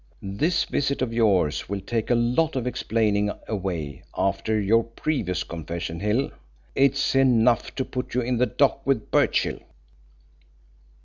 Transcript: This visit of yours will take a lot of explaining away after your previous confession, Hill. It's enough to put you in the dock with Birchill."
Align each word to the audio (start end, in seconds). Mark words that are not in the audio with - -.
This 0.23 0.63
visit 0.63 1.03
of 1.03 1.13
yours 1.13 1.69
will 1.69 1.79
take 1.81 2.09
a 2.09 2.15
lot 2.15 2.55
of 2.55 2.65
explaining 2.65 3.31
away 3.47 4.01
after 4.17 4.59
your 4.59 4.83
previous 4.83 5.43
confession, 5.43 5.99
Hill. 5.99 6.31
It's 6.73 7.13
enough 7.13 7.75
to 7.75 7.85
put 7.85 8.15
you 8.15 8.21
in 8.21 8.37
the 8.37 8.47
dock 8.47 8.81
with 8.83 9.11
Birchill." 9.11 9.59